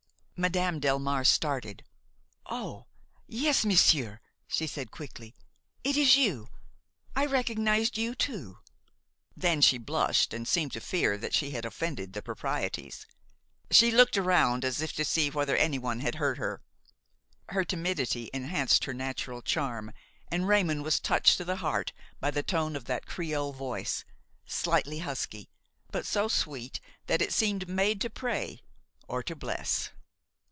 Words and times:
Madame 0.43 0.79
Delmare 0.81 1.23
started. 1.23 1.83
"Oh! 2.47 2.87
yes, 3.27 3.63
monsieur," 3.63 4.19
she 4.47 4.65
said, 4.65 4.89
quickly, 4.89 5.35
"it 5.83 5.95
is 5.95 6.17
you! 6.17 6.49
I 7.15 7.27
recognized 7.27 7.95
you, 7.95 8.15
too." 8.15 8.57
Then 9.37 9.61
she 9.61 9.77
blushed 9.77 10.33
and 10.33 10.47
seemed 10.47 10.71
to 10.71 10.79
fear 10.81 11.15
that 11.15 11.35
she 11.35 11.51
had 11.51 11.63
offended 11.63 12.13
the 12.13 12.23
proprieties. 12.23 13.05
She 13.69 13.91
looked 13.91 14.17
around 14.17 14.65
as 14.65 14.81
if 14.81 14.93
to 14.93 15.05
see 15.05 15.29
whether 15.29 15.55
anyone 15.55 15.99
had 15.99 16.15
heard 16.15 16.39
her. 16.39 16.63
Her 17.49 17.63
timidity 17.63 18.31
enhanced 18.33 18.85
her 18.85 18.95
natural 18.95 19.43
charm, 19.43 19.91
and 20.31 20.47
Raymon 20.47 20.81
was 20.81 20.99
touched 20.99 21.37
to 21.37 21.45
the 21.45 21.57
heart 21.57 21.93
by 22.19 22.31
the 22.31 22.41
tone 22.41 22.75
of 22.75 22.85
that 22.85 23.05
creole 23.05 23.53
voice, 23.53 24.03
slightly 24.47 24.97
husky, 25.05 25.51
but 25.91 26.03
so 26.07 26.27
sweet 26.27 26.79
that 27.05 27.21
it 27.21 27.31
seemed 27.31 27.69
made 27.69 28.01
to 28.01 28.09
pray 28.09 28.63
or 29.07 29.21
to 29.21 29.35
bless. 29.35 29.91